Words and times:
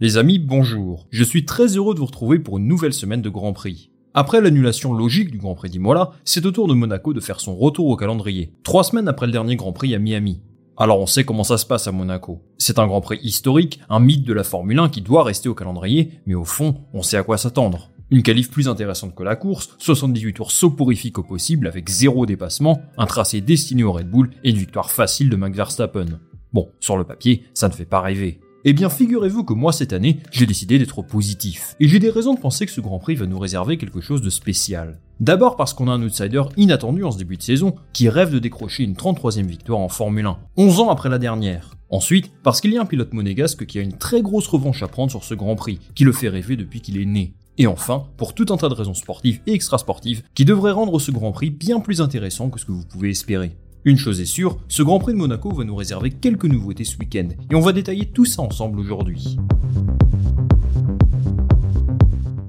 Les 0.00 0.16
amis, 0.16 0.38
bonjour. 0.38 1.08
Je 1.10 1.24
suis 1.24 1.44
très 1.44 1.76
heureux 1.76 1.92
de 1.92 1.98
vous 1.98 2.06
retrouver 2.06 2.38
pour 2.38 2.58
une 2.58 2.68
nouvelle 2.68 2.92
semaine 2.92 3.20
de 3.20 3.28
Grand 3.28 3.52
Prix. 3.52 3.90
Après 4.14 4.40
l'annulation 4.40 4.92
logique 4.92 5.32
du 5.32 5.38
Grand 5.38 5.56
Prix 5.56 5.70
d'Imola, 5.70 6.12
c'est 6.24 6.46
au 6.46 6.52
tour 6.52 6.68
de 6.68 6.74
Monaco 6.74 7.12
de 7.12 7.18
faire 7.18 7.40
son 7.40 7.56
retour 7.56 7.88
au 7.88 7.96
calendrier, 7.96 8.52
trois 8.62 8.84
semaines 8.84 9.08
après 9.08 9.26
le 9.26 9.32
dernier 9.32 9.56
Grand 9.56 9.72
Prix 9.72 9.96
à 9.96 9.98
Miami. 9.98 10.40
Alors 10.76 11.00
on 11.00 11.06
sait 11.06 11.24
comment 11.24 11.42
ça 11.42 11.58
se 11.58 11.66
passe 11.66 11.88
à 11.88 11.92
Monaco. 11.92 12.44
C'est 12.58 12.78
un 12.78 12.86
Grand 12.86 13.00
Prix 13.00 13.18
historique, 13.24 13.80
un 13.90 13.98
mythe 13.98 14.22
de 14.22 14.32
la 14.32 14.44
Formule 14.44 14.78
1 14.78 14.88
qui 14.88 15.00
doit 15.00 15.24
rester 15.24 15.48
au 15.48 15.56
calendrier, 15.56 16.12
mais 16.26 16.34
au 16.34 16.44
fond, 16.44 16.76
on 16.94 17.02
sait 17.02 17.16
à 17.16 17.24
quoi 17.24 17.36
s'attendre. 17.36 17.90
Une 18.12 18.22
qualif 18.22 18.52
plus 18.52 18.68
intéressante 18.68 19.16
que 19.16 19.24
la 19.24 19.34
course, 19.34 19.74
78 19.78 20.32
tours 20.32 20.52
soporifiques 20.52 21.18
au 21.18 21.24
possible 21.24 21.66
avec 21.66 21.88
zéro 21.88 22.24
dépassement, 22.24 22.82
un 22.98 23.06
tracé 23.06 23.40
destiné 23.40 23.82
au 23.82 23.90
Red 23.90 24.08
Bull 24.08 24.30
et 24.44 24.50
une 24.50 24.58
victoire 24.58 24.92
facile 24.92 25.28
de 25.28 25.34
Max 25.34 25.56
Verstappen. 25.56 26.20
Bon, 26.52 26.68
sur 26.78 26.96
le 26.96 27.02
papier, 27.02 27.42
ça 27.52 27.66
ne 27.66 27.74
fait 27.74 27.84
pas 27.84 28.00
rêver. 28.00 28.38
Eh 28.70 28.74
bien, 28.74 28.90
figurez-vous 28.90 29.44
que 29.44 29.54
moi, 29.54 29.72
cette 29.72 29.94
année, 29.94 30.18
j'ai 30.30 30.44
décidé 30.44 30.78
d'être 30.78 31.00
positif. 31.00 31.74
Et 31.80 31.88
j'ai 31.88 31.98
des 31.98 32.10
raisons 32.10 32.34
de 32.34 32.38
penser 32.38 32.66
que 32.66 32.70
ce 32.70 32.82
Grand 32.82 32.98
Prix 32.98 33.14
va 33.14 33.24
nous 33.24 33.38
réserver 33.38 33.78
quelque 33.78 34.02
chose 34.02 34.20
de 34.20 34.28
spécial. 34.28 35.00
D'abord 35.20 35.56
parce 35.56 35.72
qu'on 35.72 35.88
a 35.88 35.92
un 35.92 36.02
outsider 36.02 36.42
inattendu 36.58 37.02
en 37.02 37.10
ce 37.10 37.16
début 37.16 37.38
de 37.38 37.42
saison, 37.42 37.76
qui 37.94 38.10
rêve 38.10 38.30
de 38.30 38.38
décrocher 38.38 38.82
une 38.82 38.92
33e 38.92 39.46
victoire 39.46 39.78
en 39.78 39.88
Formule 39.88 40.26
1, 40.26 40.36
11 40.58 40.80
ans 40.80 40.90
après 40.90 41.08
la 41.08 41.16
dernière. 41.16 41.78
Ensuite, 41.88 42.30
parce 42.42 42.60
qu'il 42.60 42.74
y 42.74 42.76
a 42.76 42.82
un 42.82 42.84
pilote 42.84 43.14
monégasque 43.14 43.64
qui 43.64 43.78
a 43.78 43.82
une 43.82 43.96
très 43.96 44.20
grosse 44.20 44.48
revanche 44.48 44.82
à 44.82 44.88
prendre 44.88 45.10
sur 45.10 45.24
ce 45.24 45.32
Grand 45.32 45.56
Prix, 45.56 45.80
qui 45.94 46.04
le 46.04 46.12
fait 46.12 46.28
rêver 46.28 46.56
depuis 46.56 46.82
qu'il 46.82 47.00
est 47.00 47.06
né. 47.06 47.32
Et 47.56 47.66
enfin, 47.66 48.04
pour 48.18 48.34
tout 48.34 48.46
un 48.50 48.58
tas 48.58 48.68
de 48.68 48.74
raisons 48.74 48.92
sportives 48.92 49.40
et 49.46 49.54
extrasportives 49.54 50.24
qui 50.34 50.44
devraient 50.44 50.72
rendre 50.72 50.98
ce 50.98 51.10
Grand 51.10 51.32
Prix 51.32 51.48
bien 51.48 51.80
plus 51.80 52.02
intéressant 52.02 52.50
que 52.50 52.60
ce 52.60 52.66
que 52.66 52.72
vous 52.72 52.84
pouvez 52.84 53.08
espérer. 53.08 53.56
Une 53.84 53.96
chose 53.96 54.20
est 54.20 54.26
sûre, 54.26 54.58
ce 54.66 54.82
Grand 54.82 54.98
Prix 54.98 55.12
de 55.12 55.18
Monaco 55.18 55.52
va 55.52 55.62
nous 55.62 55.76
réserver 55.76 56.10
quelques 56.10 56.46
nouveautés 56.46 56.84
ce 56.84 56.98
week-end, 56.98 57.28
et 57.48 57.54
on 57.54 57.60
va 57.60 57.72
détailler 57.72 58.06
tout 58.06 58.24
ça 58.24 58.42
ensemble 58.42 58.80
aujourd'hui. 58.80 59.38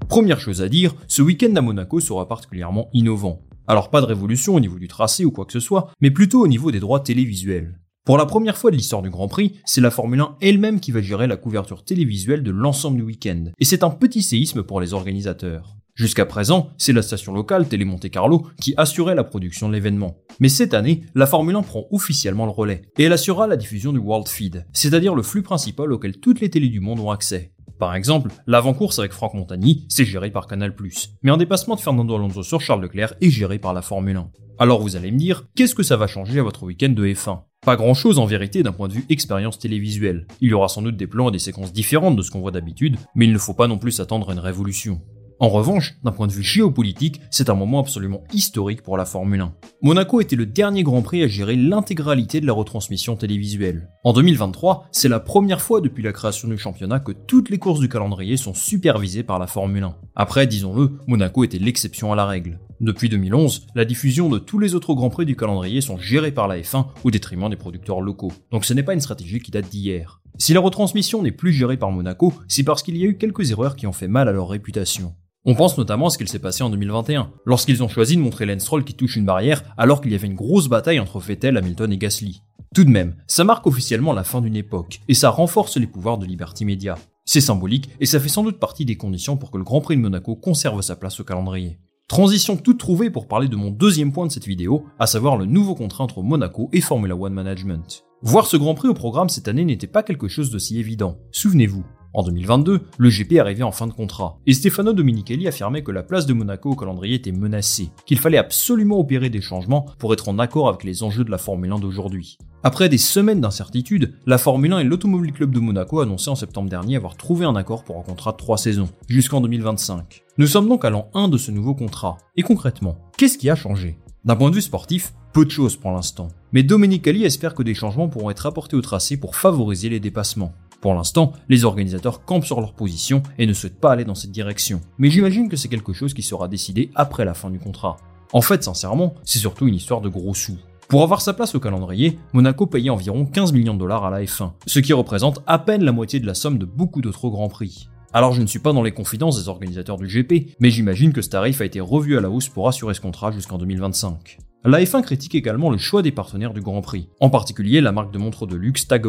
Première 0.07 0.39
chose 0.39 0.63
à 0.63 0.69
dire, 0.69 0.95
ce 1.07 1.22
week-end 1.22 1.55
à 1.55 1.61
Monaco 1.61 2.00
sera 2.00 2.27
particulièrement 2.27 2.90
innovant. 2.94 3.44
Alors 3.67 3.91
pas 3.91 4.01
de 4.01 4.07
révolution 4.07 4.56
au 4.56 4.59
niveau 4.59 4.79
du 4.79 4.88
tracé 4.88 5.23
ou 5.23 5.29
quoi 5.29 5.45
que 5.45 5.53
ce 5.53 5.59
soit, 5.59 5.91
mais 6.01 6.09
plutôt 6.09 6.41
au 6.41 6.47
niveau 6.47 6.72
des 6.72 6.79
droits 6.79 7.01
télévisuels. 7.01 7.79
Pour 8.06 8.17
la 8.17 8.25
première 8.25 8.57
fois 8.57 8.72
de 8.72 8.75
l'histoire 8.75 9.03
du 9.03 9.11
Grand 9.11 9.28
Prix, 9.28 9.59
c'est 9.66 9.81
la 9.81 9.91
Formule 9.91 10.22
1 10.22 10.38
elle-même 10.41 10.79
qui 10.79 10.91
va 10.91 11.01
gérer 11.01 11.28
la 11.28 11.38
couverture 11.38 11.85
télévisuelle 11.85 12.41
de 12.41 12.50
l'ensemble 12.50 12.97
du 12.97 13.03
week-end, 13.03 13.51
et 13.59 13.66
c'est 13.66 13.84
un 13.84 13.91
petit 13.91 14.23
séisme 14.23 14.63
pour 14.63 14.81
les 14.81 14.96
organisateurs. 14.96 15.75
Jusqu'à 15.99 16.25
présent, 16.25 16.69
c'est 16.77 16.93
la 16.93 17.01
station 17.01 17.33
locale 17.33 17.67
Télé 17.67 17.83
Monte 17.83 18.09
Carlo 18.09 18.47
qui 18.61 18.73
assurait 18.77 19.15
la 19.15 19.25
production 19.25 19.67
de 19.67 19.73
l'événement. 19.73 20.15
Mais 20.39 20.47
cette 20.47 20.73
année, 20.73 21.03
la 21.13 21.25
Formule 21.25 21.57
1 21.57 21.61
prend 21.61 21.87
officiellement 21.91 22.45
le 22.45 22.53
relais 22.53 22.83
et 22.97 23.03
elle 23.03 23.11
assurera 23.11 23.47
la 23.47 23.57
diffusion 23.57 23.91
du 23.91 23.99
World 23.99 24.29
Feed, 24.29 24.65
c'est-à-dire 24.71 25.13
le 25.13 25.23
flux 25.23 25.41
principal 25.41 25.91
auquel 25.91 26.21
toutes 26.21 26.39
les 26.39 26.49
télés 26.49 26.69
du 26.69 26.79
monde 26.79 27.01
ont 27.01 27.11
accès. 27.11 27.51
Par 27.79 27.95
exemple, 27.95 28.31
l'avant-course 28.47 28.97
avec 28.99 29.11
Franck 29.11 29.33
Montagny, 29.33 29.87
c'est 29.89 30.05
géré 30.05 30.31
par 30.31 30.47
Canal+, 30.47 30.73
mais 31.21 31.31
un 31.31 31.37
dépassement 31.37 31.75
de 31.75 31.81
Fernando 31.81 32.16
Alonso 32.16 32.43
sur 32.43 32.61
Charles 32.61 32.83
Leclerc 32.83 33.16
est 33.19 33.29
géré 33.29 33.59
par 33.59 33.73
la 33.73 33.81
Formule 33.81 34.16
1. 34.16 34.31
Alors 34.57 34.81
vous 34.81 34.95
allez 34.95 35.11
me 35.11 35.17
dire, 35.17 35.47
qu'est-ce 35.53 35.75
que 35.75 35.83
ça 35.83 35.97
va 35.97 36.07
changer 36.07 36.39
à 36.39 36.43
votre 36.43 36.63
week-end 36.63 36.93
de 36.95 37.07
F1 37.07 37.41
Pas 37.66 37.75
grand-chose 37.75 38.19
en 38.19 38.25
vérité 38.25 38.63
d'un 38.63 38.71
point 38.71 38.87
de 38.87 38.93
vue 38.93 39.05
expérience 39.09 39.59
télévisuelle. 39.59 40.27
Il 40.39 40.47
y 40.47 40.53
aura 40.53 40.69
sans 40.69 40.81
doute 40.81 40.95
des 40.95 41.07
plans 41.07 41.27
et 41.27 41.33
des 41.33 41.39
séquences 41.39 41.73
différentes 41.73 42.16
de 42.16 42.21
ce 42.21 42.31
qu'on 42.31 42.39
voit 42.39 42.51
d'habitude, 42.51 42.95
mais 43.16 43.25
il 43.25 43.33
ne 43.33 43.37
faut 43.37 43.53
pas 43.53 43.67
non 43.67 43.77
plus 43.77 43.91
s'attendre 43.91 44.29
à 44.29 44.33
une 44.33 44.39
révolution. 44.39 45.01
En 45.41 45.47
revanche, 45.47 45.95
d'un 46.03 46.11
point 46.11 46.27
de 46.27 46.33
vue 46.33 46.44
géopolitique, 46.44 47.22
c'est 47.31 47.50
un 47.50 47.53
moment 47.53 47.79
absolument 47.79 48.25
historique 48.33 48.81
pour 48.81 48.97
la 48.97 49.05
Formule 49.05 49.39
1. 49.39 49.53
Monaco 49.81 50.19
était 50.19 50.35
le 50.35 50.45
dernier 50.45 50.83
Grand 50.83 51.01
Prix 51.01 51.23
à 51.23 51.29
gérer 51.29 51.55
l'intégralité 51.55 52.41
de 52.41 52.45
la 52.45 52.51
retransmission 52.51 53.16
télévisuelle. 53.16 53.89
En 54.03 54.11
2023, 54.11 54.88
c'est 54.91 55.07
la 55.07 55.22
première 55.22 55.61
fois 55.61 55.79
depuis 55.79 56.03
la 56.03 56.11
création 56.11 56.49
du 56.49 56.57
championnat 56.57 56.99
que 56.99 57.13
toutes 57.13 57.49
les 57.49 57.57
courses 57.57 57.79
du 57.79 57.88
calendrier 57.88 58.35
sont 58.35 58.53
supervisées 58.53 59.23
par 59.23 59.39
la 59.39 59.47
Formule 59.47 59.83
1. 59.83 59.95
Après, 60.13 60.45
disons-le, 60.45 60.99
Monaco 61.07 61.45
était 61.45 61.57
l'exception 61.57 62.11
à 62.11 62.17
la 62.17 62.25
règle. 62.25 62.59
Depuis 62.81 63.07
2011, 63.07 63.67
la 63.75 63.85
diffusion 63.85 64.28
de 64.28 64.39
tous 64.39 64.59
les 64.59 64.75
autres 64.75 64.94
Grands 64.94 65.09
Prix 65.09 65.25
du 65.25 65.38
calendrier 65.38 65.79
sont 65.79 65.97
gérés 65.97 66.33
par 66.33 66.49
la 66.49 66.59
F1 66.59 66.88
au 67.05 67.11
détriment 67.11 67.49
des 67.49 67.55
producteurs 67.55 68.01
locaux. 68.01 68.33
Donc 68.51 68.66
ce 68.66 68.73
n'est 68.73 68.83
pas 68.83 68.94
une 68.94 68.99
stratégie 68.99 69.39
qui 69.39 69.51
date 69.51 69.69
d'hier. 69.69 70.22
Si 70.38 70.53
la 70.53 70.59
retransmission 70.59 71.22
n'est 71.22 71.31
plus 71.31 71.53
gérée 71.53 71.78
par 71.78 71.91
Monaco, 71.91 72.33
c'est 72.49 72.63
parce 72.63 72.83
qu'il 72.83 72.97
y 72.97 73.03
a 73.03 73.07
eu 73.07 73.17
quelques 73.17 73.51
erreurs 73.51 73.78
qui 73.78 73.88
ont 73.88 73.94
fait 73.94 74.09
mal 74.09 74.28
à 74.28 74.33
leur 74.33 74.49
réputation. 74.49 75.16
On 75.45 75.55
pense 75.55 75.77
notamment 75.77 76.07
à 76.07 76.09
ce 76.09 76.17
qu'il 76.17 76.27
s'est 76.27 76.39
passé 76.39 76.63
en 76.63 76.69
2021, 76.69 77.31
lorsqu'ils 77.45 77.81
ont 77.81 77.88
choisi 77.88 78.17
de 78.17 78.22
montrer 78.22 78.45
Lance 78.45 78.61
Stroll 78.61 78.83
qui 78.83 78.94
touche 78.94 79.16
une 79.16 79.25
barrière 79.25 79.63
alors 79.77 80.01
qu'il 80.01 80.11
y 80.11 80.16
avait 80.16 80.27
une 80.27 80.35
grosse 80.35 80.67
bataille 80.67 81.00
entre 81.00 81.19
Vettel, 81.19 81.55
Hamilton 81.55 81.94
et 81.94 81.97
Gasly. 81.97 82.41
Tout 82.75 82.83
de 82.83 82.89
même, 82.89 83.16
ça 83.25 83.45
marque 83.45 83.66
officiellement 83.66 84.11
la 84.11 84.25
fin 84.25 84.41
d'une 84.41 84.57
époque, 84.57 84.99
et 85.07 85.13
ça 85.13 85.29
renforce 85.29 85.78
les 85.78 85.88
pouvoirs 85.88 86.17
de 86.17 86.25
Liberty 86.25 86.66
Media. 86.66 86.97
C'est 87.25 87.41
symbolique, 87.41 87.89
et 88.01 88.05
ça 88.05 88.19
fait 88.19 88.28
sans 88.28 88.44
doute 88.44 88.59
partie 88.59 88.85
des 88.85 88.97
conditions 88.97 89.38
pour 89.38 89.49
que 89.49 89.57
le 89.57 89.63
Grand 89.63 89.79
Prix 89.79 89.95
de 89.95 90.01
Monaco 90.01 90.35
conserve 90.35 90.81
sa 90.81 90.97
place 90.97 91.19
au 91.22 91.23
calendrier. 91.23 91.79
Transition 92.09 92.57
toute 92.57 92.79
trouvée 92.79 93.09
pour 93.09 93.28
parler 93.28 93.47
de 93.47 93.55
mon 93.55 93.72
deuxième 93.72 94.11
point 94.11 94.28
de 94.28 94.31
cette 94.31 94.47
vidéo, 94.47 94.85
à 94.99 95.07
savoir 95.07 95.38
le 95.38 95.45
nouveau 95.45 95.73
contrat 95.73 96.03
entre 96.03 96.22
Monaco 96.22 96.69
et 96.73 96.81
Formula 96.81 97.16
One 97.16 97.33
Management. 97.33 98.03
Voir 98.23 98.45
ce 98.45 98.57
Grand 98.57 98.75
Prix 98.75 98.89
au 98.89 98.94
programme 98.94 99.29
cette 99.29 99.47
année 99.47 99.63
n'était 99.63 99.88
pas 99.88 100.03
quelque 100.03 100.28
chose 100.28 100.51
d'aussi 100.51 100.79
évident. 100.79 101.17
Souvenez-vous, 101.31 101.85
en 102.14 102.24
2022, 102.24 102.81
le 102.97 103.09
GP 103.09 103.40
arrivait 103.40 103.64
en 103.64 103.72
fin 103.72 103.86
de 103.86 103.94
contrat, 103.94 104.38
et 104.47 104.53
Stefano 104.53 104.94
Dominichelli 104.94 105.47
affirmait 105.47 105.84
que 105.84 105.92
la 105.92 106.02
place 106.02 106.25
de 106.25 106.34
Monaco 106.34 106.72
au 106.72 106.75
calendrier 106.75 107.16
était 107.16 107.31
menacée, 107.31 107.90
qu'il 108.06 108.18
fallait 108.18 108.38
absolument 108.38 109.00
opérer 109.00 109.30
des 109.30 109.42
changements 109.42 109.86
pour 110.00 110.14
être 110.14 110.30
en 110.30 110.40
accord 110.40 110.70
avec 110.70 110.84
les 110.84 111.03
enjeux 111.03 111.24
de 111.24 111.31
la 111.31 111.38
Formule 111.38 111.72
1 111.72 111.80
d'aujourd'hui. 111.80 112.38
Après 112.64 112.90
des 112.90 112.97
semaines 112.97 113.42
d'incertitude, 113.42 114.16
la 114.25 114.38
Formule 114.38 114.74
1 114.74 114.80
et 114.80 114.84
l'Automobile 114.84 115.34
Club 115.34 115.53
de 115.53 115.59
Monaco 115.59 116.00
annonçaient 116.02 116.31
en 116.31 116.36
septembre 116.36 116.70
dernier 116.70 116.96
avoir 116.96 117.16
trouvé 117.16 117.46
un 117.46 117.56
accord 117.56 117.84
pour 117.84 117.97
un 117.97 118.03
contrat 118.03 118.31
de 118.31 118.38
3 118.38 118.58
saisons, 118.58 118.90
jusqu'en 119.08 119.40
2025. 119.40 120.24
Nous 120.38 120.47
sommes 120.47 120.68
donc 120.68 120.86
à 120.86 120.90
l'an 120.90 121.09
1 121.14 121.28
de 121.28 121.38
ce 121.38 121.52
nouveau 121.52 121.76
contrat. 121.76 122.18
Et 122.36 122.41
concrètement, 122.41 122.97
qu'est-ce 123.18 123.38
qui 123.38 123.50
a 123.50 123.56
changé? 123.56 123.97
D'un 124.26 124.36
point 124.36 124.50
de 124.50 124.56
vue 124.56 124.62
sportif, 124.62 125.14
peu 125.31 125.46
de 125.46 125.52
choses 125.52 125.78
pour 125.78 125.91
l'instant. 125.91 126.28
Mais 126.52 126.64
Domenicali 126.64 127.24
espère 127.24 127.53
que 127.53 127.64
des 127.64 127.76
changements 127.76 128.09
pourront 128.09 128.31
être 128.31 128.46
apportés 128.46 128.76
au 128.76 128.81
tracé 128.81 129.16
pour 129.16 129.36
favoriser 129.36 129.88
les 129.88 130.00
dépassements. 130.00 130.53
Pour 130.81 130.93
l'instant, 130.93 131.34
les 131.49 131.66
organisateurs 131.66 132.23
campent 132.23 132.46
sur 132.46 132.61
leur 132.61 132.73
position 132.73 133.22
et 133.37 133.46
ne 133.46 133.53
souhaitent 133.53 133.79
pas 133.79 133.91
aller 133.91 134.05
dans 134.05 134.16
cette 134.16 134.31
direction. 134.31 134.79
Mais 134.97 135.09
j'imagine 135.09 135.49
que 135.49 135.58
c'est 135.58 135.67
quelque 135.67 135.93
chose 135.93 136.14
qui 136.14 136.23
sera 136.23 136.47
décidé 136.47 136.90
après 136.96 137.26
la 137.26 137.34
fin 137.34 137.49
du 137.49 137.59
contrat. 137.59 137.97
En 138.31 138.41
fait, 138.41 138.64
sincèrement, 138.64 139.16
c'est 139.23 139.40
surtout 139.40 139.67
une 139.67 139.76
histoire 139.76 140.02
de 140.02 140.09
gros 140.09 140.34
sous. 140.34 140.58
Pour 140.87 141.03
avoir 141.03 141.22
sa 141.22 141.34
place 141.34 141.53
au 141.53 141.59
calendrier, 141.59 142.17
Monaco 142.34 142.66
payait 142.66 142.90
environ 142.90 143.26
15 143.26 143.53
millions 143.53 143.73
de 143.73 143.79
dollars 143.79 144.05
à 144.05 144.09
la 144.09 144.23
F1, 144.23 144.53
ce 144.66 144.79
qui 144.79 144.93
représente 144.93 145.40
à 145.46 145.59
peine 145.59 145.84
la 145.84 145.91
moitié 145.91 146.20
de 146.20 146.26
la 146.26 146.34
somme 146.34 146.58
de 146.58 146.66
beaucoup 146.66 147.02
d'autres 147.02 147.29
grands 147.29 147.49
prix. 147.49 147.90
Alors 148.11 148.34
je 148.34 148.41
ne 148.41 148.47
suis 148.47 148.59
pas 148.59 148.73
dans 148.73 148.81
les 148.81 148.91
confidences 148.91 149.40
des 149.40 149.49
organisateurs 149.49 149.97
du 149.97 150.08
GP, 150.08 150.55
mais 150.59 150.72
j'imagine 150.72 151.14
que 151.14 151.22
ce 151.22 151.29
tarif 151.29 151.61
a 151.61 151.66
été 151.66 151.79
revu 151.79 152.17
à 152.17 152.22
la 152.22 152.31
hausse 152.31 152.49
pour 152.49 152.67
assurer 152.67 152.96
ce 152.96 153.02
contrat 153.02 153.31
jusqu'en 153.31 153.59
2025. 153.59 154.40
La 154.66 154.81
F1 154.81 155.03
critique 155.03 155.35
également 155.35 155.70
le 155.70 155.78
choix 155.78 156.02
des 156.02 156.11
partenaires 156.11 156.53
du 156.53 156.61
Grand 156.61 156.81
Prix, 156.81 157.09
en 157.20 157.29
particulier 157.29 157.81
la 157.81 157.91
marque 157.91 158.11
de 158.11 158.17
montre 158.17 158.47
de 158.47 158.55
luxe 158.55 158.87
Tag. 158.87 159.05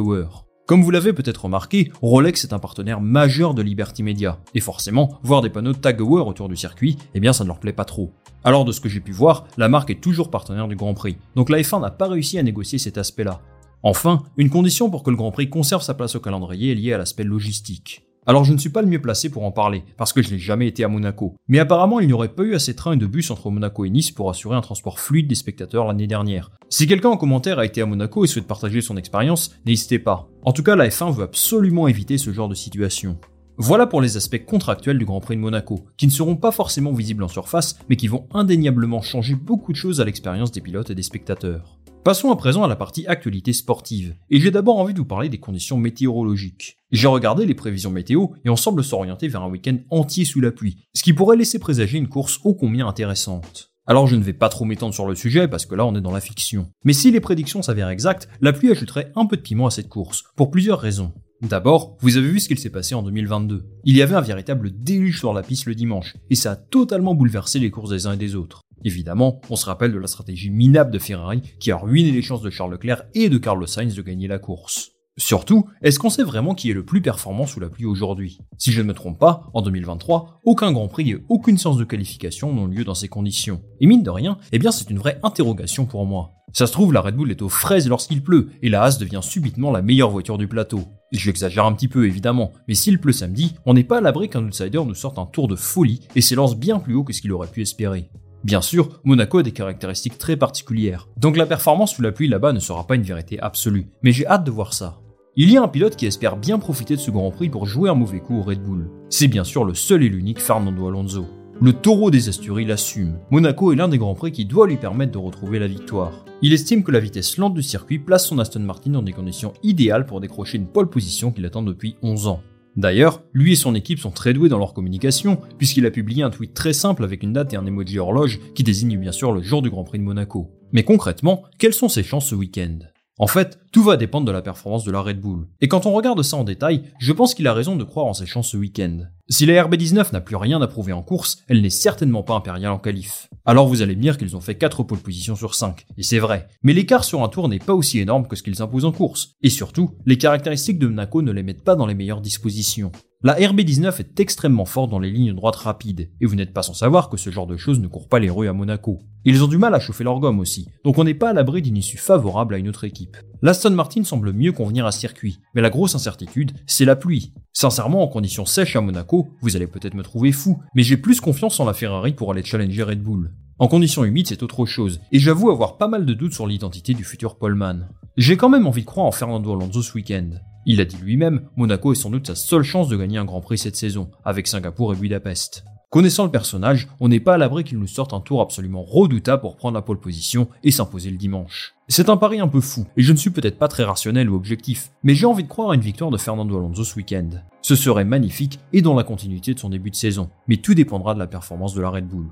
Comme 0.71 0.85
vous 0.85 0.93
l'avez 0.93 1.13
peut-être 1.13 1.47
remarqué, 1.47 1.91
Rolex 2.01 2.45
est 2.45 2.53
un 2.53 2.61
partenaire 2.61 3.01
majeur 3.01 3.55
de 3.55 3.61
Liberty 3.61 4.05
Media, 4.05 4.39
et 4.55 4.61
forcément, 4.61 5.19
voir 5.25 5.43
des 5.43 5.51
panneaux 5.51 5.73
Tag 5.73 6.01
Heuer 6.01 6.23
autour 6.25 6.49
du 6.49 6.55
circuit, 6.55 6.97
eh 7.13 7.19
bien 7.19 7.33
ça 7.33 7.43
ne 7.43 7.49
leur 7.49 7.59
plaît 7.59 7.73
pas 7.73 7.85
trop. 7.85 8.13
Alors 8.45 8.65
de 8.65 8.71
ce 8.71 8.81
que 8.81 8.89
j'ai 8.89 9.01
pu 9.01 9.11
voir, 9.11 9.49
la 9.57 9.69
marque 9.69 9.91
est 9.91 10.01
toujours 10.01 10.31
partenaire 10.31 10.69
du 10.69 10.77
Grand 10.77 10.95
Prix, 10.95 11.17
donc 11.35 11.51
la 11.51 11.59
F1 11.59 11.81
n'a 11.81 11.91
pas 11.91 12.07
réussi 12.07 12.39
à 12.39 12.45
négocier 12.45 12.79
cet 12.79 12.99
aspect-là. 12.99 13.41
Enfin, 13.83 14.23
une 14.37 14.49
condition 14.49 14.91
pour 14.91 15.03
que 15.03 15.11
le 15.11 15.17
Grand 15.17 15.33
Prix 15.33 15.51
conserve 15.51 15.83
sa 15.83 15.95
place 15.95 16.15
au 16.15 16.21
calendrier 16.21 16.71
est 16.71 16.77
liée 16.77 16.93
à 16.93 16.99
l'aspect 16.99 17.25
logistique. 17.25 18.07
Alors 18.27 18.45
je 18.45 18.53
ne 18.53 18.59
suis 18.59 18.71
pas 18.71 18.83
le 18.83 18.89
mieux 18.89 19.01
placé 19.01 19.31
pour 19.31 19.45
en 19.45 19.51
parler, 19.51 19.83
parce 19.97 20.13
que 20.13 20.21
je 20.23 20.31
n'ai 20.31 20.39
jamais 20.39 20.69
été 20.69 20.85
à 20.85 20.89
Monaco. 20.89 21.35
Mais 21.49 21.59
apparemment 21.59 22.01
il 22.01 22.07
n'y 22.07 22.13
aurait 22.13 22.35
pas 22.35 22.43
eu 22.43 22.55
assez 22.55 22.73
de 22.73 22.77
trains 22.77 22.93
et 22.93 22.97
de 22.97 23.07
bus 23.07 23.31
entre 23.31 23.51
Monaco 23.51 23.85
et 23.85 23.91
Nice 23.91 24.11
pour 24.11 24.29
assurer 24.29 24.57
un 24.57 24.61
transport 24.61 25.01
fluide 25.01 25.27
des 25.27 25.35
spectateurs 25.35 25.87
l'année 25.87 26.07
dernière. 26.07 26.51
Si 26.69 26.87
quelqu'un 26.87 27.09
en 27.09 27.17
commentaire 27.17 27.59
a 27.59 27.65
été 27.65 27.81
à 27.81 27.87
Monaco 27.87 28.25
et 28.25 28.29
souhaite 28.29 28.47
partager 28.47 28.83
son 28.83 28.97
expérience, 28.97 29.55
n'hésitez 29.65 29.99
pas. 29.99 30.29
En 30.43 30.53
tout 30.53 30.63
cas 30.63 30.77
la 30.77 30.89
F1 30.89 31.15
veut 31.15 31.25
absolument 31.25 31.89
éviter 31.89 32.19
ce 32.19 32.31
genre 32.31 32.49
de 32.49 32.55
situation. 32.55 33.19
Voilà 33.63 33.87
pour 33.87 34.01
les 34.01 34.17
aspects 34.17 34.43
contractuels 34.43 34.99
du 34.99 35.05
Grand 35.05 35.21
Prix 35.21 35.37
de 35.37 35.43
Monaco, 35.43 35.85
qui 35.99 36.07
ne 36.07 36.11
seront 36.11 36.35
pas 36.35 36.51
forcément 36.51 36.95
visibles 36.95 37.23
en 37.23 37.29
surface, 37.29 37.79
mais 37.91 37.97
qui 37.97 38.09
vont 38.09 38.27
indéniablement 38.33 39.03
changer 39.03 39.35
beaucoup 39.35 39.73
de 39.73 39.77
choses 39.77 40.01
à 40.01 40.07
l'expérience 40.07 40.51
des 40.51 40.63
pilotes 40.63 40.89
et 40.89 40.95
des 40.95 41.03
spectateurs. 41.03 41.79
Passons 42.03 42.31
à 42.31 42.37
présent 42.37 42.63
à 42.65 42.69
la 42.69 42.75
partie 42.75 43.07
actualité 43.07 43.53
sportive, 43.53 44.17
et 44.31 44.41
j'ai 44.41 44.51
d'abord 44.51 44.79
envie 44.79 44.95
de 44.95 44.99
vous 44.99 45.05
parler 45.05 45.29
des 45.29 45.41
conditions 45.41 45.77
météorologiques. 45.77 46.79
J'ai 46.91 47.07
regardé 47.07 47.45
les 47.45 47.53
prévisions 47.53 47.91
météo 47.91 48.29
et 48.47 48.49
on 48.49 48.57
semble 48.57 48.83
s'orienter 48.83 49.29
vers 49.29 49.43
un 49.43 49.51
week-end 49.51 49.77
entier 49.91 50.25
sous 50.25 50.41
la 50.41 50.53
pluie, 50.53 50.79
ce 50.95 51.03
qui 51.03 51.13
pourrait 51.13 51.37
laisser 51.37 51.59
présager 51.59 51.99
une 51.99 52.09
course 52.09 52.41
ô 52.45 52.55
combien 52.55 52.89
intéressante. 52.89 53.73
Alors 53.87 54.07
je 54.07 54.17
ne 54.17 54.23
vais 54.23 54.33
pas 54.33 54.49
trop 54.49 54.65
m'étendre 54.65 54.95
sur 54.95 55.07
le 55.07 55.15
sujet 55.15 55.49
parce 55.49 55.67
que 55.67 55.75
là 55.75 55.85
on 55.85 55.95
est 55.95 56.01
dans 56.01 56.13
la 56.13 56.23
fiction. 56.23 56.71
Mais 56.85 56.95
si 56.95 57.11
les 57.11 57.21
prédictions 57.21 57.61
s'avèrent 57.61 57.91
exactes, 57.91 58.27
la 58.41 58.55
pluie 58.55 58.71
ajouterait 58.71 59.13
un 59.17 59.27
peu 59.27 59.37
de 59.37 59.43
piment 59.43 59.67
à 59.67 59.71
cette 59.71 59.91
course, 59.91 60.25
pour 60.35 60.51
plusieurs 60.51 60.81
raisons. 60.81 61.13
D'abord, 61.43 61.97
vous 62.01 62.19
avez 62.19 62.29
vu 62.29 62.39
ce 62.39 62.49
qu'il 62.49 62.59
s'est 62.59 62.69
passé 62.69 62.95
en 62.95 63.03
2022. 63.03 63.65
Il 63.85 63.97
y 63.97 64.03
avait 64.03 64.15
un 64.15 64.21
véritable 64.21 64.71
déluge 64.71 65.19
sur 65.19 65.33
la 65.33 65.43
piste 65.43 65.65
le 65.65 65.75
dimanche, 65.75 66.17
et 66.29 66.35
ça 66.35 66.53
a 66.53 66.57
totalement 66.57 67.15
bouleversé 67.15 67.59
les 67.59 67.71
courses 67.71 67.91
des 67.91 68.07
uns 68.07 68.13
et 68.13 68.19
des 68.19 68.37
autres. 68.37 68.61
Évidemment, 68.85 69.41
on 69.49 69.57
se 69.57 69.65
rappelle 69.65 69.93
de 69.93 69.99
la 69.99 70.07
stratégie 70.07 70.51
minable 70.51 70.91
de 70.91 70.99
Ferrari 70.99 71.41
qui 71.59 71.71
a 71.71 71.77
ruiné 71.77 72.11
les 72.11 72.23
chances 72.23 72.43
de 72.43 72.51
Charles 72.51 72.73
Leclerc 72.73 73.05
et 73.15 73.31
de 73.31 73.39
Carlos 73.39 73.67
Sainz 73.67 73.95
de 73.95 74.03
gagner 74.03 74.29
la 74.29 74.39
course. 74.39 74.93
Surtout, 75.21 75.67
est-ce 75.83 75.99
qu'on 75.99 76.09
sait 76.09 76.23
vraiment 76.23 76.55
qui 76.55 76.71
est 76.71 76.75
le 76.75 76.83
plus 76.83 77.03
performant 77.03 77.47
sous 77.47 77.61
la 77.61 77.69
pluie 77.69 77.85
aujourd'hui? 77.85 78.39
Si 78.57 78.73
je 78.73 78.81
ne 78.81 78.87
me 78.87 78.95
trompe 78.95 79.19
pas, 79.19 79.51
en 79.53 79.61
2023, 79.61 80.41
aucun 80.47 80.73
Grand 80.73 80.89
Prix 80.89 81.11
et 81.11 81.19
aucune 81.29 81.59
séance 81.59 81.77
de 81.77 81.85
qualification 81.85 82.55
n'ont 82.55 82.67
lieu 82.67 82.85
dans 82.85 82.95
ces 82.95 83.09
conditions. 83.09 83.61
Et 83.81 83.87
mine 83.87 84.03
de 84.03 84.09
rien, 84.09 84.39
eh 84.51 84.59
bien 84.59 84.71
c'est 84.71 84.89
une 84.89 84.99
vraie 84.99 85.21
interrogation 85.23 85.85
pour 85.85 86.07
moi. 86.07 86.33
Ça 86.55 86.67
se 86.67 86.73
trouve, 86.73 86.95
la 86.95 87.03
Red 87.03 87.17
Bull 87.17 87.31
est 87.31 87.43
aux 87.43 87.51
fraises 87.51 87.87
lorsqu'il 87.87 88.23
pleut, 88.23 88.49
et 88.63 88.71
la 88.71 88.83
Haas 88.83 88.97
devient 88.99 89.21
subitement 89.23 89.71
la 89.71 89.83
meilleure 89.83 90.09
voiture 90.09 90.39
du 90.39 90.49
plateau. 90.49 90.85
J'exagère 91.13 91.67
un 91.67 91.75
petit 91.75 91.89
peu 91.89 92.07
évidemment, 92.07 92.53
mais 92.67 92.75
s'il 92.75 92.99
pleut 92.99 93.13
samedi, 93.13 93.55
on 93.67 93.75
n'est 93.75 93.85
pas 93.85 93.99
à 93.99 94.01
l'abri 94.01 94.31
qu'un 94.31 94.47
outsider 94.47 94.83
nous 94.87 94.95
sorte 94.95 95.19
un 95.19 95.27
tour 95.27 95.49
de 95.49 95.55
folie 95.55 96.01
et 96.17 96.23
s'élance 96.23 96.57
bien 96.57 96.79
plus 96.79 96.95
haut 96.95 97.05
que 97.05 97.13
ce 97.13 97.21
qu'il 97.21 97.33
aurait 97.33 97.47
pu 97.47 97.61
espérer. 97.61 98.09
Bien 98.43 98.63
sûr, 98.63 99.01
Monaco 99.05 99.39
a 99.39 99.43
des 99.43 99.53
caractéristiques 99.53 100.17
très 100.17 100.39
particulières, 100.39 101.09
donc 101.19 101.37
la 101.37 101.45
performance 101.45 101.95
sous 101.95 102.01
la 102.01 102.11
pluie 102.11 102.27
là-bas 102.27 102.55
ne 102.55 102.59
sera 102.59 102.87
pas 102.87 102.95
une 102.95 103.03
vérité 103.03 103.39
absolue, 103.39 103.91
mais 104.03 104.13
j'ai 104.13 104.27
hâte 104.27 104.45
de 104.45 104.51
voir 104.51 104.73
ça. 104.73 105.00
Il 105.37 105.53
y 105.53 105.57
a 105.57 105.63
un 105.63 105.69
pilote 105.69 105.95
qui 105.95 106.07
espère 106.07 106.37
bien 106.37 106.59
profiter 106.59 106.97
de 106.97 107.01
ce 107.01 107.13
Grand 107.13 107.31
Prix 107.31 107.49
pour 107.49 107.65
jouer 107.65 107.89
un 107.89 107.95
mauvais 107.95 108.19
coup 108.19 108.39
au 108.39 108.43
Red 108.43 108.65
Bull. 108.65 108.91
C'est 109.11 109.29
bien 109.29 109.45
sûr 109.45 109.65
le 109.65 109.75
seul 109.75 110.03
et 110.03 110.09
l'unique 110.09 110.41
Fernando 110.41 110.89
Alonso. 110.89 111.25
Le 111.61 111.73
taureau 111.73 112.11
des 112.11 112.29
Asturies 112.29 112.65
l'assume. 112.65 113.21
Monaco 113.31 113.73
est 113.73 113.77
l'un 113.77 113.87
des 113.87 113.99
Grands 113.99 114.17
Prix 114.17 114.33
qui 114.33 114.45
doit 114.45 114.67
lui 114.67 114.77
permettre 114.77 115.13
de 115.13 115.19
retrouver 115.19 115.61
la 115.61 115.69
victoire. 115.69 116.25
Il 116.43 116.53
estime 116.53 116.83
que 116.83 116.91
la 116.91 116.99
vitesse 116.99 117.37
lente 117.37 117.55
du 117.55 117.63
circuit 117.63 118.01
place 118.01 118.27
son 118.27 118.41
Aston 118.41 118.59
Martin 118.61 118.91
dans 118.91 119.03
des 119.03 119.13
conditions 119.13 119.53
idéales 119.63 120.05
pour 120.05 120.21
décrocher 120.21 120.59
une 120.59 120.67
pole 120.67 120.91
position 120.91 121.31
qu'il 121.31 121.47
attend 121.47 121.63
depuis 121.63 121.95
11 122.03 122.27
ans. 122.27 122.43
D'ailleurs, 122.75 123.23
lui 123.33 123.53
et 123.53 123.57
son 123.57 123.77
équipe 123.77 124.01
sont 124.01 124.11
très 124.11 124.33
doués 124.33 124.49
dans 124.49 124.59
leur 124.59 124.75
communication, 124.75 125.39
puisqu'il 125.59 125.87
a 125.87 125.93
publié 125.93 126.25
un 126.25 126.31
tweet 126.31 126.55
très 126.55 126.73
simple 126.73 127.05
avec 127.05 127.23
une 127.23 127.35
date 127.35 127.53
et 127.53 127.57
un 127.57 127.67
emoji 127.67 128.01
horloge 128.01 128.41
qui 128.57 128.65
désigne 128.65 128.99
bien 128.99 129.13
sûr 129.13 129.31
le 129.31 129.43
jour 129.43 129.63
du 129.63 129.71
Grand 129.71 129.85
Prix 129.85 129.99
de 130.01 130.05
Monaco. 130.05 130.51
Mais 130.73 130.83
concrètement, 130.83 131.45
quelles 131.59 131.75
sont 131.75 131.89
ses 131.89 132.03
chances 132.03 132.27
ce 132.27 132.35
week-end? 132.35 132.79
En 133.19 133.27
fait, 133.27 133.60
tout 133.73 133.83
va 133.83 133.97
dépendre 133.97 134.27
de 134.27 134.33
la 134.33 134.43
performance 134.43 134.85
de 134.85 134.91
la 134.91 135.01
Red 135.01 135.21
Bull. 135.21 135.47
Et 135.61 135.69
quand 135.69 135.87
on 135.87 135.93
regarde 135.93 136.23
ça 136.23 136.37
en 136.37 136.45
détail, 136.45 136.83
je 136.99 137.13
pense 137.13 137.35
qu'il 137.35 137.47
a 137.47 137.55
raison 137.55 137.77
de 137.77 137.85
croire 137.85 138.07
en 138.07 138.15
ses 138.15 138.27
chances 138.27 138.49
ce 138.49 138.57
week-end. 138.57 139.07
Si 139.29 139.47
la 139.47 139.63
RB19 139.65 140.13
n'a 140.13 140.21
plus 140.21 140.35
rien 140.35 140.61
à 140.61 140.67
prouver 140.67 140.93
en 140.93 141.03
course, 141.03 141.39
elle 141.47 141.63
n'est 141.63 141.71
certainement 141.71 142.25
pas 142.25 142.35
impériale 142.35 142.73
en 142.73 142.79
qualif. 142.79 143.29
Alors 143.45 143.69
vous 143.69 143.81
allez 143.81 143.95
me 143.95 144.03
dire 144.03 144.19
qu'ils 144.19 144.37
ont 144.37 144.41
fait 144.41 144.57
4 144.57 144.83
pole 144.83 144.99
positions 144.99 145.37
sur 145.37 145.55
5, 145.55 145.87
et 145.97 146.03
c'est 146.03 146.19
vrai. 146.19 146.49
Mais 146.65 146.73
l'écart 146.73 147.05
sur 147.05 147.23
un 147.23 147.29
tour 147.29 147.49
n'est 147.49 147.61
pas 147.61 147.75
aussi 147.75 148.01
énorme 148.01 148.27
que 148.27 148.35
ce 148.35 148.43
qu'ils 148.43 148.61
imposent 148.61 148.85
en 148.85 148.93
course. 148.93 149.35
Et 149.43 149.51
surtout, 149.51 149.93
les 150.05 150.19
caractéristiques 150.19 150.81
de 150.81 150.89
Monaco 150.89 151.23
ne 151.23 151.31
les 151.31 151.45
mettent 151.45 151.63
pas 151.63 151.77
dans 151.77 151.87
les 151.87 151.95
meilleures 151.95 152.21
dispositions. 152.21 152.91
La 153.23 153.35
RB19 153.35 154.01
est 154.01 154.19
extrêmement 154.19 154.65
forte 154.65 154.91
dans 154.91 154.99
les 154.99 155.11
lignes 155.11 155.35
droites 155.35 155.57
rapides, 155.57 156.11
et 156.21 156.27
vous 156.27 156.37
n'êtes 156.37 156.55
pas 156.55 156.63
sans 156.63 156.73
savoir 156.73 157.11
que 157.11 157.19
ce 157.19 157.29
genre 157.29 157.47
de 157.47 157.59
choses 157.59 157.79
ne 157.79 157.87
court 157.87 158.09
pas 158.09 158.19
les 158.19 158.31
rues 158.31 158.49
à 158.49 158.55
Monaco. 158.55 158.99
Ils 159.27 159.45
ont 159.45 159.47
du 159.47 159.59
mal 159.59 159.75
à 159.75 159.79
chauffer 159.79 160.05
leur 160.05 160.19
gomme 160.21 160.41
aussi, 160.41 160.69
donc 160.85 160.97
on 160.97 161.05
n'est 161.05 161.13
pas 161.13 161.29
à 161.29 161.33
l'abri 161.35 161.61
d'une 161.61 161.77
issue 161.77 161.99
favorable 161.99 162.55
à 162.55 162.59
une 162.59 162.71
autre 162.71 162.85
équipe. 162.85 163.19
L'Aston 163.61 163.77
Martin 163.77 164.05
semble 164.05 164.33
mieux 164.33 164.53
convenir 164.53 164.87
à 164.87 164.91
ce 164.91 165.01
circuit, 165.01 165.39
mais 165.55 165.61
la 165.61 165.69
grosse 165.69 165.95
incertitude, 165.95 166.53
c'est 166.67 166.87
la 166.87 166.97
pluie. 166.97 167.35
Sincèrement, 167.53 168.03
en 168.03 168.09
conditions 168.09 168.47
sèches 168.47 168.75
à 168.75 168.81
Monaco, 168.81 169.29
vous 169.43 169.55
allez 169.55 169.67
peut-être 169.67 169.93
me 169.93 170.03
trouver 170.03 170.33
fou, 170.33 170.63
mais 170.75 170.83
j'ai 170.83 170.97
plus 170.97 171.21
confiance 171.21 171.61
en 171.61 171.67
la 171.67 171.75
Ferrari 171.75 172.15
pour 172.15 172.33
aller 172.33 172.43
challenger 172.43 172.85
Red 172.85 173.03
Bull. 173.03 173.35
En 173.59 173.69
conditions 173.69 174.03
humides, 174.03 174.29
c'est 174.29 174.43
autre 174.43 174.65
chose, 174.65 175.03
et 175.13 175.19
j'avoue 175.19 175.51
avoir 175.51 175.77
pas 175.77 175.89
mal 175.89 176.07
de 176.07 176.15
doutes 176.15 176.33
sur 176.33 176.47
l'identité 176.47 176.95
du 176.95 177.05
futur 177.05 177.37
Poleman. 177.37 177.91
J'ai 178.17 178.39
quand 178.39 178.49
même 178.49 178.67
envie 178.67 178.81
de 178.81 178.87
croire 178.87 179.05
en 179.05 179.13
Fernando 179.13 179.53
Alonso 179.53 179.83
ce 179.83 179.93
week-end. 179.93 180.31
Il 180.65 180.81
a 180.81 180.87
dit 180.87 180.97
lui-même, 180.97 181.43
Monaco 181.57 181.93
est 181.93 181.97
sans 181.97 182.09
doute 182.09 182.29
sa 182.29 182.37
seule 182.37 182.63
chance 182.63 182.89
de 182.89 182.97
gagner 182.97 183.19
un 183.19 183.27
Grand 183.27 183.43
Prix 183.43 183.59
cette 183.59 183.77
saison, 183.77 184.11
avec 184.25 184.47
Singapour 184.47 184.95
et 184.95 184.97
Budapest. 184.97 185.65
Connaissant 185.91 186.23
le 186.25 186.31
personnage, 186.31 186.87
on 187.01 187.09
n'est 187.09 187.19
pas 187.19 187.35
à 187.35 187.37
l'abri 187.37 187.65
qu'il 187.65 187.81
nous 187.81 187.89
sorte 187.89 188.13
un 188.13 188.21
tour 188.21 188.41
absolument 188.41 188.85
redoutable 188.85 189.43
pour 189.43 189.57
prendre 189.57 189.75
la 189.75 189.83
pole 189.83 189.99
position 189.99 190.47
et 190.63 190.71
s'imposer 190.71 191.11
le 191.11 191.17
dimanche. 191.17 191.75
C'est 191.89 192.09
un 192.09 192.17
pari 192.17 192.39
un 192.39 192.47
peu 192.47 192.61
fou, 192.61 192.87
et 192.97 193.03
je 193.03 193.11
ne 193.11 193.17
suis 193.17 193.31
peut-être 193.31 193.59
pas 193.59 193.67
très 193.67 193.83
rationnel 193.83 194.31
ou 194.31 194.37
objectif, 194.37 194.93
mais 195.03 195.17
j'ai 195.17 195.27
envie 195.27 195.43
de 195.43 195.49
croire 195.49 195.73
à 195.73 195.75
une 195.75 195.81
victoire 195.81 196.13
de 196.13 196.17
Fernando 196.17 196.57
Alonso 196.57 196.85
ce 196.85 196.95
week-end. 196.95 197.31
Ce 197.61 197.75
serait 197.75 198.05
magnifique 198.05 198.61
et 198.73 198.83
dans 198.83 198.95
la 198.95 199.03
continuité 199.03 199.53
de 199.53 199.59
son 199.59 199.69
début 199.69 199.91
de 199.91 199.97
saison, 199.97 200.31
mais 200.47 200.59
tout 200.59 200.75
dépendra 200.75 201.13
de 201.15 201.19
la 201.19 201.27
performance 201.27 201.75
de 201.75 201.83
la 201.83 201.91
Red 201.91 202.07
Bull. 202.07 202.29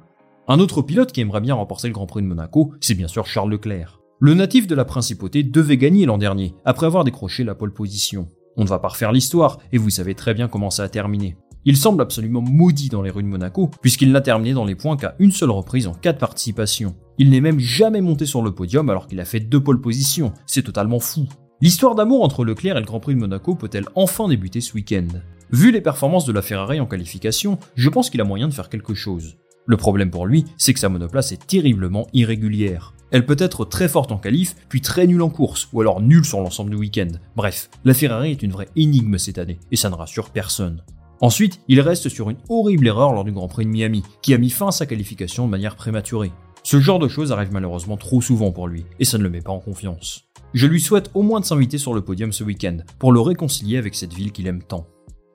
Un 0.47 0.61
autre 0.61 0.81
pilote 0.81 1.11
qui 1.11 1.21
aimerait 1.21 1.41
bien 1.41 1.57
remporter 1.57 1.89
le 1.89 1.95
Grand 1.95 2.07
Prix 2.07 2.23
de 2.23 2.29
Monaco, 2.29 2.75
c'est 2.81 2.95
bien 2.95 3.09
sûr 3.09 3.27
Charles 3.27 3.51
Leclerc. 3.51 3.99
Le 4.21 4.35
natif 4.35 4.69
de 4.69 4.77
la 4.77 4.85
principauté 4.85 5.43
devait 5.43 5.79
gagner 5.79 6.07
l'an 6.07 6.19
dernier, 6.19 6.55
après 6.65 6.87
avoir 6.87 7.03
décroché 7.03 7.43
la 7.43 7.57
pole 7.57 7.75
position. 7.75 8.29
On 8.57 8.63
ne 8.63 8.69
va 8.69 8.79
pas 8.79 8.89
refaire 8.89 9.11
l'histoire, 9.11 9.59
et 9.73 9.79
vous 9.79 9.91
savez 9.91 10.15
très 10.15 10.33
bien 10.33 10.47
comment 10.47 10.71
ça 10.71 10.85
a 10.85 10.89
terminé. 10.89 11.37
Il 11.65 11.77
semble 11.77 12.03
absolument 12.03 12.41
maudit 12.41 12.89
dans 12.89 13.03
les 13.03 13.11
rues 13.11 13.23
de 13.23 13.29
Monaco, 13.29 13.71
puisqu'il 13.83 14.13
n'a 14.13 14.21
terminé 14.21 14.55
dans 14.55 14.65
les 14.65 14.75
points 14.75 14.97
qu'à 14.97 15.15
une 15.19 15.33
seule 15.33 15.51
reprise 15.51 15.87
en 15.87 15.95
quatre 15.95 16.19
participations. 16.19 16.95
Il 17.19 17.31
n'est 17.31 17.41
même 17.41 17.59
jamais 17.59 18.01
monté 18.01 18.27
sur 18.27 18.43
le 18.43 18.55
podium 18.55 18.89
alors 18.91 19.07
qu'il 19.07 19.21
a 19.21 19.25
fait 19.25 19.41
deux 19.41 19.63
pole 19.63 19.81
positions, 19.81 20.33
c'est 20.47 20.63
totalement 20.63 21.01
fou. 21.01 21.27
L'histoire 21.61 21.97
d'amour 21.97 22.23
entre 22.23 22.45
Leclerc 22.45 22.77
et 22.77 22.81
le 22.81 22.87
Grand 22.87 23.01
Prix 23.01 23.15
de 23.15 23.21
Monaco 23.21 23.57
peut-elle 23.57 23.87
enfin 23.97 24.29
débuter 24.29 24.61
ce 24.61 24.75
week-end? 24.75 25.09
Vu 25.51 25.73
les 25.73 25.81
performances 25.81 26.27
de 26.27 26.33
la 26.33 26.43
Ferrari 26.43 26.79
en 26.79 26.87
qualification, 26.87 27.59
je 27.75 27.89
pense 27.89 28.11
qu'il 28.11 28.21
a 28.21 28.25
moyen 28.25 28.49
de 28.49 28.55
faire 28.55 28.69
quelque 28.69 28.95
chose. 28.95 29.37
Le 29.67 29.77
problème 29.77 30.11
pour 30.11 30.27
lui, 30.27 30.45
c'est 30.57 30.73
que 30.73 30.81
sa 30.81 30.89
monoplace 30.89 31.33
est 31.33 31.47
terriblement 31.47 32.07
irrégulière. 32.13 32.95
Elle 33.11 33.27
peut 33.27 33.37
être 33.39 33.65
très 33.65 33.89
forte 33.89 34.13
en 34.13 34.19
qualif, 34.19 34.55
puis 34.69 34.81
très 34.81 35.07
nulle 35.07 35.23
en 35.23 35.31
course, 35.31 35.69
ou 35.73 35.81
alors 35.81 36.01
nulle 36.01 36.25
sur 36.25 36.41
l'ensemble 36.41 36.71
du 36.71 36.77
week-end. 36.77 37.09
Bref, 37.37 37.71
la 37.85 37.95
Ferrari 37.95 38.31
est 38.31 38.43
une 38.43 38.53
vraie 38.53 38.69
énigme 38.77 39.19
cette 39.19 39.39
année, 39.39 39.59
et 39.73 39.77
ça 39.77 39.91
ne 39.91 39.95
rassure 39.95 40.31
personne. 40.31 40.83
Ensuite, 41.21 41.61
il 41.67 41.81
reste 41.81 42.09
sur 42.09 42.31
une 42.31 42.37
horrible 42.49 42.87
erreur 42.87 43.13
lors 43.13 43.25
du 43.25 43.33
Grand 43.33 43.49
Prix 43.49 43.65
de 43.65 43.71
Miami, 43.71 44.05
qui 44.23 44.35
a 44.35 44.39
mis 44.39 44.51
fin 44.51 44.69
à 44.69 44.73
sa 44.73 44.87
qualification 44.87 45.47
de 45.47 45.51
manière 45.51 45.75
prématurée. 45.75 46.31
Ce 46.63 46.81
genre 46.81 46.99
de 46.99 47.09
choses 47.09 47.33
arrive 47.33 47.53
malheureusement 47.53 47.97
trop 47.97 48.21
souvent 48.21 48.53
pour 48.53 48.69
lui, 48.69 48.85
et 49.01 49.05
ça 49.05 49.19
ne 49.19 49.25
le 49.25 49.31
met 49.31 49.41
pas 49.41 49.53
en 49.53 49.59
confiance. 49.59 50.29
Je 50.55 50.67
lui 50.67 50.81
souhaite 50.81 51.11
au 51.15 51.23
moins 51.23 51.41
de 51.41 51.45
s'inviter 51.45 51.79
sur 51.79 51.93
le 51.93 52.03
podium 52.03 52.33
ce 52.33 52.45
week-end, 52.45 52.79
pour 52.99 53.13
le 53.13 53.21
réconcilier 53.21 53.79
avec 53.79 53.95
cette 53.95 54.15
ville 54.15 54.33
qu'il 54.33 54.47
aime 54.47 54.63
tant. 54.63 54.87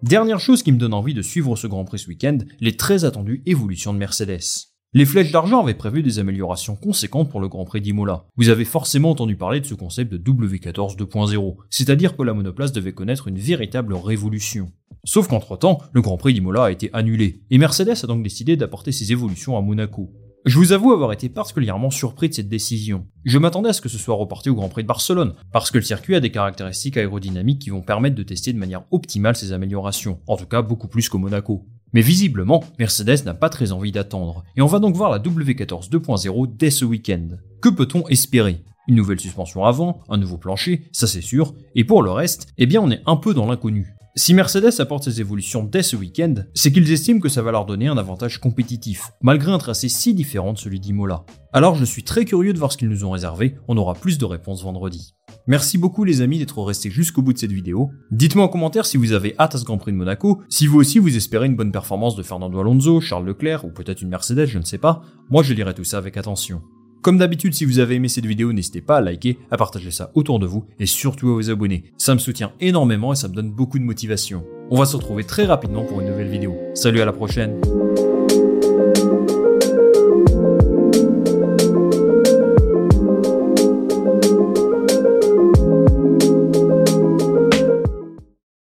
Dernière 0.03 0.39
chose 0.39 0.63
qui 0.63 0.71
me 0.71 0.77
donne 0.77 0.93
envie 0.93 1.13
de 1.13 1.21
suivre 1.21 1.55
ce 1.55 1.67
Grand 1.67 1.85
Prix 1.85 1.99
ce 1.99 2.07
week-end, 2.07 2.37
les 2.61 2.77
très 2.77 3.03
attendues 3.03 3.41
évolutions 3.45 3.93
de 3.93 3.99
Mercedes. 3.99 4.72
Les 4.95 5.05
flèches 5.05 5.31
d'argent 5.31 5.59
avaient 5.59 5.73
prévu 5.73 6.03
des 6.03 6.19
améliorations 6.19 6.75
conséquentes 6.75 7.31
pour 7.31 7.39
le 7.39 7.47
Grand 7.47 7.65
Prix 7.65 7.81
d'Imola. 7.81 8.25
Vous 8.37 8.49
avez 8.49 8.63
forcément 8.63 9.09
entendu 9.09 9.35
parler 9.35 9.59
de 9.59 9.65
ce 9.65 9.73
concept 9.73 10.13
de 10.13 10.19
W14 10.19 10.95
2.0, 10.95 11.55
c'est-à-dire 11.71 12.15
que 12.15 12.21
la 12.21 12.35
monoplace 12.35 12.71
devait 12.71 12.93
connaître 12.93 13.27
une 13.27 13.39
véritable 13.39 13.95
révolution. 13.95 14.71
Sauf 15.03 15.27
qu'entre-temps, 15.27 15.79
le 15.93 16.01
Grand 16.03 16.17
Prix 16.17 16.35
d'Imola 16.35 16.65
a 16.65 16.71
été 16.71 16.91
annulé, 16.93 17.41
et 17.49 17.57
Mercedes 17.57 18.03
a 18.03 18.05
donc 18.05 18.21
décidé 18.21 18.55
d'apporter 18.55 18.91
ses 18.91 19.11
évolutions 19.11 19.57
à 19.57 19.61
Monaco. 19.61 20.11
Je 20.45 20.59
vous 20.59 20.73
avoue 20.73 20.91
avoir 20.91 21.11
été 21.11 21.27
particulièrement 21.27 21.89
surpris 21.89 22.29
de 22.29 22.35
cette 22.35 22.49
décision. 22.49 23.07
Je 23.25 23.39
m'attendais 23.39 23.69
à 23.69 23.73
ce 23.73 23.81
que 23.81 23.89
ce 23.89 23.97
soit 23.97 24.13
reporté 24.13 24.51
au 24.51 24.55
Grand 24.55 24.69
Prix 24.69 24.83
de 24.83 24.87
Barcelone, 24.87 25.33
parce 25.51 25.71
que 25.71 25.79
le 25.79 25.83
circuit 25.83 26.13
a 26.13 26.19
des 26.19 26.31
caractéristiques 26.31 26.97
aérodynamiques 26.97 27.63
qui 27.63 27.71
vont 27.71 27.81
permettre 27.81 28.15
de 28.15 28.21
tester 28.21 28.53
de 28.53 28.59
manière 28.59 28.83
optimale 28.91 29.35
ces 29.35 29.53
améliorations, 29.53 30.19
en 30.27 30.37
tout 30.37 30.45
cas 30.45 30.61
beaucoup 30.61 30.87
plus 30.87 31.09
qu'au 31.09 31.17
Monaco. 31.17 31.65
Mais 31.93 32.01
visiblement, 32.01 32.63
Mercedes 32.79 33.23
n'a 33.23 33.35
pas 33.35 33.49
très 33.49 33.71
envie 33.71 33.91
d'attendre, 33.91 34.43
et 34.55 34.61
on 34.61 34.67
va 34.67 34.79
donc 34.79 34.95
voir 34.95 35.11
la 35.11 35.19
W14 35.19 35.89
2.0 35.89 36.57
dès 36.57 36.71
ce 36.71 36.85
week-end. 36.85 37.27
Que 37.61 37.69
peut-on 37.69 38.07
espérer? 38.07 38.63
Une 38.87 38.95
nouvelle 38.95 39.19
suspension 39.19 39.63
avant, 39.63 40.01
un 40.09 40.17
nouveau 40.17 40.37
plancher, 40.37 40.89
ça 40.91 41.07
c'est 41.07 41.21
sûr, 41.21 41.53
et 41.75 41.83
pour 41.83 42.01
le 42.01 42.11
reste, 42.11 42.47
eh 42.57 42.65
bien 42.65 42.81
on 42.81 42.91
est 42.91 43.03
un 43.05 43.15
peu 43.15 43.33
dans 43.33 43.45
l'inconnu. 43.45 43.95
Si 44.15 44.33
Mercedes 44.33 44.79
apporte 44.79 45.05
ces 45.05 45.21
évolutions 45.21 45.63
dès 45.63 45.81
ce 45.81 45.95
week-end, 45.95 46.35
c'est 46.53 46.71
qu'ils 46.71 46.91
estiment 46.91 47.19
que 47.19 47.29
ça 47.29 47.41
va 47.41 47.51
leur 47.51 47.65
donner 47.65 47.87
un 47.87 47.97
avantage 47.97 48.39
compétitif, 48.39 49.11
malgré 49.21 49.51
un 49.51 49.57
tracé 49.57 49.87
si 49.87 50.13
différent 50.13 50.53
de 50.53 50.59
celui 50.59 50.79
d'Imola. 50.79 51.25
Alors 51.51 51.75
je 51.75 51.85
suis 51.85 52.03
très 52.03 52.25
curieux 52.25 52.53
de 52.53 52.59
voir 52.59 52.71
ce 52.71 52.77
qu'ils 52.77 52.89
nous 52.89 53.05
ont 53.05 53.11
réservé, 53.11 53.55
on 53.67 53.77
aura 53.77 53.93
plus 53.93 54.17
de 54.17 54.25
réponses 54.25 54.63
vendredi. 54.63 55.12
Merci 55.45 55.77
beaucoup 55.77 56.05
les 56.05 56.21
amis 56.21 56.39
d'être 56.39 56.61
restés 56.63 56.89
jusqu'au 56.89 57.21
bout 57.21 57.33
de 57.33 57.37
cette 57.37 57.51
vidéo. 57.51 57.91
Dites-moi 58.11 58.45
en 58.45 58.47
commentaire 58.47 58.85
si 58.85 58.95
vous 58.95 59.11
avez 59.11 59.35
hâte 59.37 59.55
à 59.55 59.57
ce 59.57 59.65
Grand 59.65 59.77
Prix 59.77 59.91
de 59.91 59.97
Monaco, 59.97 60.41
si 60.47 60.67
vous 60.67 60.79
aussi 60.79 60.99
vous 60.99 61.17
espérez 61.17 61.47
une 61.47 61.57
bonne 61.57 61.73
performance 61.73 62.15
de 62.15 62.23
Fernando 62.23 62.61
Alonso, 62.61 63.01
Charles 63.01 63.25
Leclerc 63.25 63.65
ou 63.65 63.69
peut-être 63.69 64.01
une 64.01 64.07
Mercedes, 64.07 64.45
je 64.45 64.57
ne 64.57 64.63
sais 64.63 64.77
pas. 64.77 65.01
Moi 65.29 65.43
je 65.43 65.53
lirai 65.53 65.73
tout 65.73 65.83
ça 65.83 65.97
avec 65.97 66.15
attention. 66.15 66.61
Comme 67.01 67.17
d'habitude, 67.17 67.53
si 67.53 67.65
vous 67.65 67.79
avez 67.79 67.95
aimé 67.95 68.07
cette 68.07 68.25
vidéo, 68.25 68.53
n'hésitez 68.53 68.79
pas 68.79 68.95
à 68.95 69.01
liker, 69.01 69.37
à 69.51 69.57
partager 69.57 69.91
ça 69.91 70.11
autour 70.15 70.39
de 70.39 70.45
vous 70.45 70.63
et 70.79 70.85
surtout 70.85 71.31
à 71.31 71.33
vous 71.33 71.49
abonner. 71.49 71.91
Ça 71.97 72.13
me 72.13 72.19
soutient 72.19 72.53
énormément 72.61 73.11
et 73.11 73.17
ça 73.17 73.27
me 73.27 73.33
donne 73.33 73.51
beaucoup 73.51 73.79
de 73.79 73.83
motivation. 73.83 74.45
On 74.71 74.79
va 74.79 74.85
se 74.85 74.95
retrouver 74.95 75.25
très 75.25 75.43
rapidement 75.43 75.83
pour 75.83 75.99
une 75.99 76.07
nouvelle 76.07 76.29
vidéo. 76.29 76.55
Salut 76.73 77.01
à 77.01 77.05
la 77.05 77.11
prochaine 77.11 77.59